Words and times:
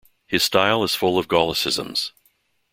His 0.25 0.43
style 0.43 0.81
is 0.83 0.95
full 0.95 1.19
of 1.19 1.27
Gallicisms. 1.27 2.13